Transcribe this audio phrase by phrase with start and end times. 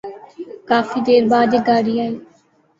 [0.69, 2.15] کافی دیر بعد ایک گاڑی آئی۔